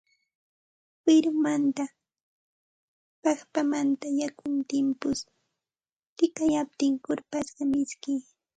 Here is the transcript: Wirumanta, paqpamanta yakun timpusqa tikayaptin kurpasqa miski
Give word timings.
Wirumanta, 1.05 1.83
paqpamanta 3.23 4.07
yakun 4.21 4.55
timpusqa 4.69 5.33
tikayaptin 6.17 6.93
kurpasqa 7.05 7.61
miski 7.71 8.13